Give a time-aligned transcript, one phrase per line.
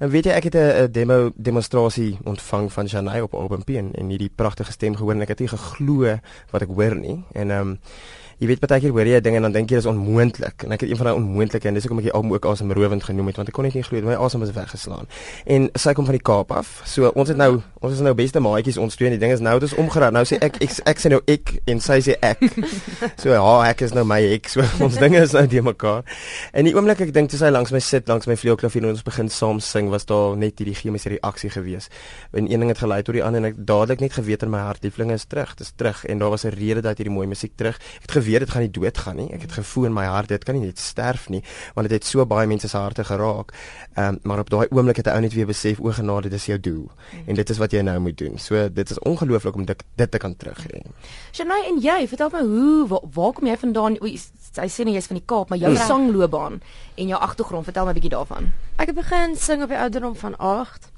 [0.00, 3.92] En weet jy ek het 'n demo demonstrasie ontvang van Janay op Album P en,
[3.92, 6.16] en hierdie pragtige stem gehoor en ek het nie geglo
[6.50, 7.24] wat ek hoor nie.
[7.32, 7.78] En ehm um,
[8.40, 10.80] jy weet baie keer hoor jy dinge en dan dink jy dis onmoontlik en ek
[10.86, 13.40] het een van daai onmoontlike en dis hoekom ek die album ook asemrowend genoem het
[13.40, 15.08] want ek kon net nie glo my asem is weggeslaan.
[15.44, 16.70] En sy kom van die Kaap af.
[16.88, 19.42] So ons het nou ons is nou beste maatjies ons twee en die ding is
[19.44, 20.14] nou dis omgeraak.
[20.16, 22.40] Nou sê ek ek, ek, sê nou ek en sy sê ek.
[23.20, 24.48] So ja, ek is nou my ek.
[24.52, 26.06] So ons dinge is nou die mekaar.
[26.56, 29.04] En die oomblik ek dink toe sy langs my sit langs my vleuelklavier en ons
[29.04, 31.90] begin saam sing was daar net hierdie chemiese reaksie gewees.
[32.32, 34.64] En een ding het gelei tot die ander en ek dadelik net geweet in my
[34.64, 35.52] hart lieflinge is terug.
[35.60, 37.76] Dis terug en daar was 'n rede dat hierdie mooi musiek terug.
[37.76, 39.28] Ek het geweet dit gaan nie doodgaan nie.
[39.32, 41.42] Ek het gevoel in my hart dit kan nie net sterf nie,
[41.74, 43.52] want dit het so baie mense se harte geraak.
[43.94, 46.38] Ehm um, maar op daai oomblik het ek ou net weer besef o genade, dit
[46.38, 46.90] is jou doel.
[47.26, 48.38] En dit is wat jy nou moet doen.
[48.38, 50.82] So dit is ongelooflik om dit dit te kan teruggee.
[51.32, 53.98] Shanay en jy, vertel my hoe waar, waar kom jy vandaan?
[54.02, 54.16] Oei,
[54.52, 56.60] sy sê nie jy's van die Kaap, maar jou sangloopbaan
[56.96, 58.52] en jou agtergrond, vertel my 'n bietjie daarvan.
[58.76, 60.90] Ek het begin sing op die ouderdom van 8.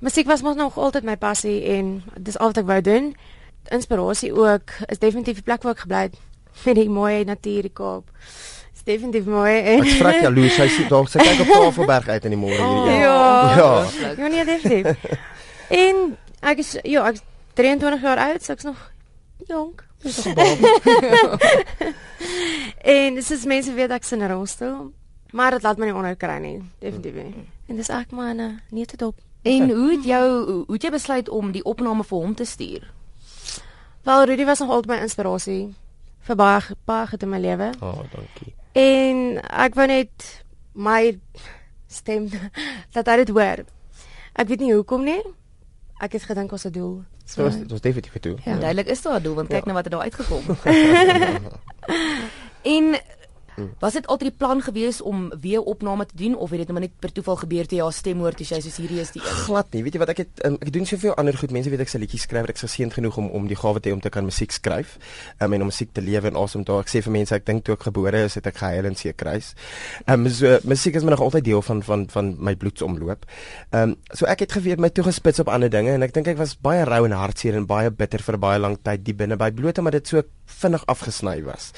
[0.00, 3.16] Musiek was mos nog altyd my passie en dis al wat ek wou doen.
[3.68, 6.16] Inspirasie ook is definitief die plek waar ek gebly het
[6.64, 8.08] met die mooi natuur die Kaap.
[8.74, 9.52] Is definitief mooi.
[9.74, 13.00] Ek vrek jaloers, sy sit daar, sy kyk op Tafelberg uit in die môre hierdie
[13.00, 13.56] jaar.
[13.56, 13.72] Ja.
[14.00, 14.14] Ja.
[14.16, 15.18] Ja, nee, definitief.
[15.82, 16.00] en
[16.40, 17.24] ek is ja, ek is
[17.60, 18.80] 23 jaar oud, so ek's nog
[19.48, 19.84] jonk.
[20.02, 20.56] Dis nog baie.
[22.96, 24.92] en dis is mense weet ek sien 'n rolstoel,
[25.36, 27.44] maar dit laat my nie onderkry nie, definitief nie.
[27.68, 29.20] En dis ek maar 'n nette dop.
[29.42, 30.26] En hoe het jou
[30.66, 32.90] hoe het jy besluit om die opname vir hom te stuur?
[34.04, 35.74] Wel, Rudy was nog altyd my inspirasie
[36.26, 37.70] vir baie baie het in my lewe.
[37.80, 38.54] Oh, dankie.
[38.72, 41.18] En ek wou net my
[41.86, 42.28] stem
[42.94, 43.64] dat hy dit hoor.
[44.32, 45.22] Ek weet nie hoekom nie.
[46.00, 47.00] Ek het gedink ons het doel.
[47.30, 48.38] So dit was definitief 'n doel.
[48.44, 48.58] Ja.
[48.58, 49.72] Duidelik is daar 'n doel want kyk ja.
[49.72, 50.44] nou wat het daar uitgekom.
[52.74, 53.00] en
[53.60, 53.74] Hmm.
[53.82, 56.86] Was dit altyd die plan gewees om weer opname te doen of het dit net
[56.86, 59.20] net per toeval gebeur toe jy haar stem hoor toe sy soos hierdie is die
[59.20, 59.36] een?
[59.44, 59.82] Glad nie.
[59.84, 61.52] Weet jy wat ek het um, ek doen soveel ander goed.
[61.54, 62.48] Mense weet ek se liedjies skryf.
[62.48, 64.96] Ek is geseënd genoeg om om die gawe te hê om te kan musiek skryf.
[65.38, 66.84] Um, en om musiek te lewe en awesome daar.
[66.86, 69.12] Ek sê vir mense ek dink toe ek gebore is het ek gehuil in see
[69.12, 69.52] kruis.
[70.06, 73.28] Ehm um, so musiek is my nog altyd deel van van van my bloedsomloop.
[73.70, 76.40] Ehm um, so ek het geweet my toegespits op ander dinge en ek dink ek
[76.40, 79.50] was baie rou en hartseer en baie bitter vir baie lank tyd die binne by
[79.54, 80.22] bloot omdat dit so
[80.58, 81.70] vinnig afgesny was.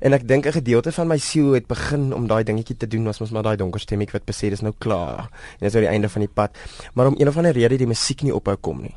[0.00, 3.04] En ek dink 'n gedeelte van my siel het begin om daai dingetjie te doen
[3.04, 5.28] was mos maar daai donker stemmetjie wat besê dis nou klaar.
[5.58, 6.56] En dis oor die einde van die pad.
[6.94, 8.94] Maar om een of ander rede die musiek nie ophou kom nie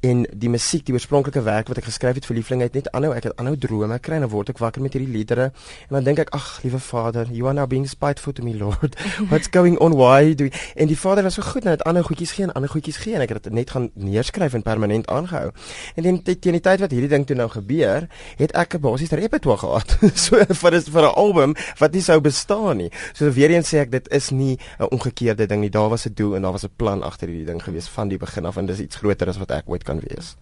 [0.00, 3.14] en die musiek, die oorspronklike werk wat ek geskryf het vir liefling het net aanhou
[3.14, 5.50] ek het aanhou drome kry en dan word ek wakker met hierdie liedere
[5.88, 8.96] en dan dink ek ag liewe Vader you are now being spiteful to me Lord.
[9.30, 9.96] What's going on?
[9.96, 10.52] Why do you...
[10.74, 13.24] en die Vader was so goed net ander goedjies gee en ander goedjies gee en
[13.24, 15.52] ek het dit net gaan neerskryf en permanent aangehou.
[15.96, 18.08] En teen teen die tyd wat hierdie ding toe nou gebeur
[18.38, 19.96] het ek 'n basiese repertoire gehad.
[20.28, 22.90] So vir is vir 'n album wat nie sou bestaan nie.
[23.12, 25.70] So weer eens sê ek dit is nie 'n omgekeerde ding nie.
[25.70, 28.18] Daar was 'n doel en daar was 'n plan agter hierdie ding gewees van die
[28.18, 30.36] begin af en dis iets groter as wat ooit kan wees.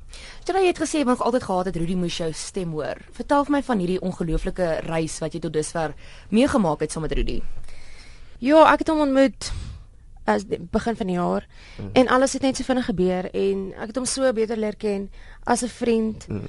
[0.47, 3.01] Jy het gesê jy het altyd gehad het Rudy moes jou stem hoor.
[3.13, 5.95] Vertel vir my van hierdie ongelooflike reis wat jy tot dusver
[6.31, 7.43] meegemaak het saam met Rudy.
[8.39, 9.51] Ja, ek het hom ontmoet
[10.27, 11.47] as begin van die jaar
[11.79, 11.91] mm.
[11.93, 15.11] en alles het net so vinnig gebeur en ek het hom so beter leer ken
[15.45, 16.29] as 'n vriend.
[16.29, 16.49] Mm.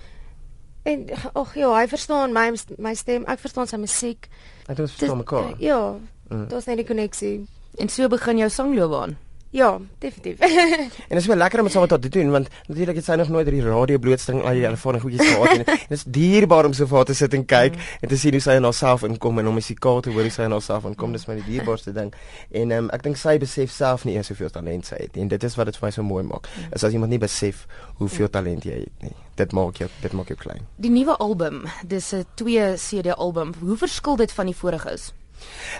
[0.83, 4.29] En ag ja, hy verstaan my my stem, ek verstaan sy musiek.
[4.67, 5.53] Ek het verstaan mekaar.
[5.59, 5.97] Ja.
[6.29, 6.47] Mm.
[6.55, 7.47] Is net 'n koneksie.
[7.77, 9.17] En so begin jou sangloopbaan.
[9.49, 10.39] Ja, definitief.
[11.09, 13.15] en dit is wel lekker om saam met haar te doen want natuurlik het sy
[13.15, 16.73] nog nooit die radio blootstelling al die ervaring goedjies gehad en dit is dierbaar om
[16.73, 17.85] so vir haar te sit en kyk mm.
[18.01, 20.49] en te sien hoe sy in haarself inkom en om musikaal te hoor hoe sy
[20.49, 21.15] in haarself inkom.
[21.15, 22.11] Dis my die dierbaarste ding.
[22.51, 25.47] En um, ek dink sy besef self nie eers hoeveel talent sy het en dit
[25.49, 26.49] is wat dit vir my so mooi maak.
[26.51, 26.73] Mm.
[26.75, 27.63] Is as iemand nie besef
[28.01, 29.15] hoeveel talent jy het nie.
[29.39, 30.67] Dit maak jou dit maak jou klein.
[30.75, 33.53] Die nuwe album, dis 'n 2 CD album.
[33.61, 35.13] Hoe verskil dit van die vorige's?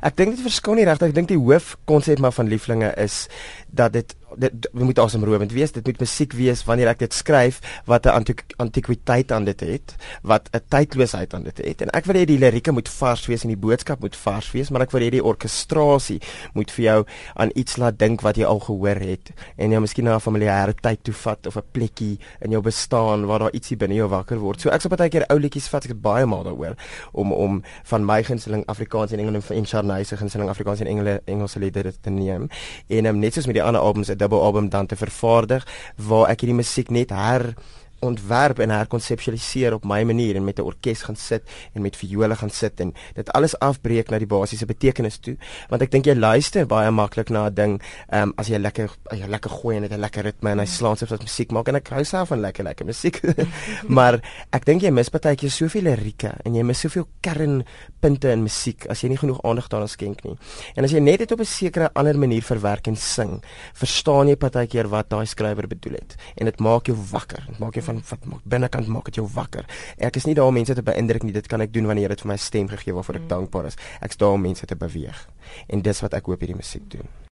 [0.05, 1.11] Ek dink dit verskil nie regtig.
[1.11, 3.25] Ek dink die hoofkonsep maar van lieflinge is
[3.67, 5.71] dat dit dit we moet asemrowend wees.
[5.71, 9.95] Dit moet musiek wees wanneer ek dit skryf wat 'n antiek, antikwiteit aan dit het,
[10.21, 11.81] wat 'n tydloosheid aan dit het.
[11.81, 14.69] En ek wil hê die lirieke moet vars wees en die boodskap moet vars wees,
[14.69, 16.21] maar ek wil hê die orkestrasie
[16.53, 17.05] moet vir jou
[17.35, 20.73] aan iets laat dink wat jy al gehoor het en jy miskien na 'n familiêre
[20.81, 24.37] tyd toe vat of 'n plekkie in jou bestaan waar daar ietsie binne jou wakker
[24.37, 24.61] word.
[24.61, 26.75] So ek sal baie keer ou liedjies vat, ek het baie maal daaroor
[27.13, 31.19] om om van my gunsteling Afrikaans en Engels en Charnay se gunsteling Afrikaans en Engels
[31.25, 32.49] Engelse liedere te neem.
[32.87, 35.65] En um, net soos met die ander albums 'n dubbel album dan te vervaardig
[36.09, 37.53] waar ek hierdie musiek net her
[38.05, 42.35] ontwerp en herkonseptualiseer op my manier en met 'n orkes gaan sit en met viole
[42.35, 45.37] gaan sit en dit alles afbreek na die basiese betekenis toe.
[45.69, 47.81] Want ek dink jy luister baie maklik na 'n ding
[48.13, 50.97] um, as jy lekker jy lekker gooi en dit 'n lekker ritme en hy slaan
[50.97, 51.67] soos wat musiek maak.
[51.67, 53.21] En ek hou self van lekker lekker musiek.
[53.87, 54.21] Maar
[54.51, 58.85] ek dink jy mis baie keer soveel lirieke en jy mis soveel kernpunte in musiek
[58.89, 60.37] as jy nie genoeg aandag daaraan skenk nie.
[60.75, 64.35] En as jy net dit op 'n sekere ander manier verwerk en sing verstaan jy
[64.35, 66.15] baie keer wat daai skrywer bedoel het.
[66.37, 69.27] En dit maak jou wakker dit maak jou van wat maak binnekant maak dit jou
[69.35, 69.67] wakker.
[69.97, 71.35] Ek is nie daar om mense te beïndruk nie.
[71.35, 73.31] Dit kan ek doen wanneer dit vir my stem gegee waarvoor ek mm.
[73.35, 73.79] dankbaar is.
[74.05, 75.23] Ek's daar om mense te beweeg.
[75.71, 77.17] En dis wat ek hoop hierdie musiek doen.